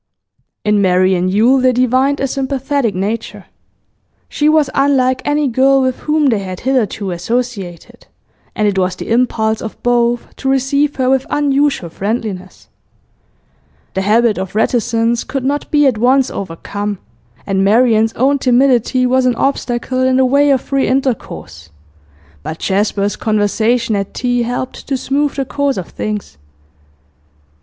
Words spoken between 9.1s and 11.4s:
impulse of both to receive her with